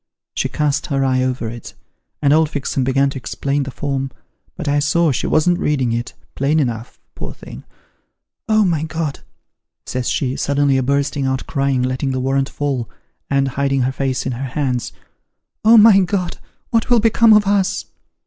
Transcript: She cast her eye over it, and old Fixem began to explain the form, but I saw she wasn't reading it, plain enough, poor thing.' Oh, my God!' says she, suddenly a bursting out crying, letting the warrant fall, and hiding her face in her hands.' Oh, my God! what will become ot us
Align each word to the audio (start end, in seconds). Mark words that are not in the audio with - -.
She 0.33 0.49
cast 0.49 0.87
her 0.87 1.05
eye 1.05 1.21
over 1.21 1.47
it, 1.47 1.75
and 2.23 2.33
old 2.33 2.49
Fixem 2.49 2.83
began 2.83 3.11
to 3.11 3.19
explain 3.19 3.61
the 3.61 3.69
form, 3.69 4.09
but 4.55 4.67
I 4.67 4.79
saw 4.79 5.11
she 5.11 5.27
wasn't 5.27 5.59
reading 5.59 5.91
it, 5.93 6.15
plain 6.33 6.59
enough, 6.59 6.99
poor 7.13 7.35
thing.' 7.35 7.65
Oh, 8.49 8.65
my 8.65 8.81
God!' 8.85 9.19
says 9.85 10.09
she, 10.09 10.35
suddenly 10.35 10.77
a 10.77 10.81
bursting 10.81 11.27
out 11.27 11.45
crying, 11.45 11.83
letting 11.83 12.09
the 12.13 12.19
warrant 12.19 12.49
fall, 12.49 12.89
and 13.29 13.49
hiding 13.49 13.81
her 13.83 13.91
face 13.91 14.25
in 14.25 14.31
her 14.31 14.45
hands.' 14.45 14.91
Oh, 15.63 15.77
my 15.77 15.99
God! 15.99 16.39
what 16.71 16.89
will 16.89 16.99
become 16.99 17.31
ot 17.33 17.45
us 17.45 17.85